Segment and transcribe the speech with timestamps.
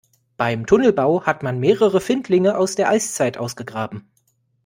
[0.35, 4.09] Beim Tunnelbau hat man mehrere Findlinge aus der Eiszeit ausgegraben.